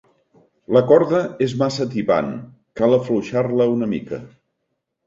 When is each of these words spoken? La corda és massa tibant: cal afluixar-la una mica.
La 0.77 0.81
corda 0.91 1.19
és 1.47 1.53
massa 1.63 1.87
tibant: 1.93 2.35
cal 2.83 2.99
afluixar-la 2.99 3.71
una 3.79 3.93
mica. 3.97 4.27